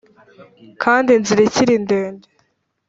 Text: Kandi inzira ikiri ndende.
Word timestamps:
Kandi 0.83 1.09
inzira 1.17 1.41
ikiri 1.47 1.75
ndende. 1.83 2.27